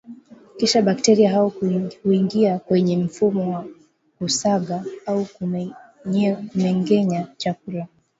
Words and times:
kisha 0.57 0.81
bekteria 0.81 1.31
hao 1.31 1.53
huingia 2.03 2.59
kwenye 2.59 2.97
mfumo 2.97 3.53
wa 3.53 3.65
kusaga 4.19 4.83
au 5.05 5.25
kumengenya 5.25 7.27
chakula 7.37 7.87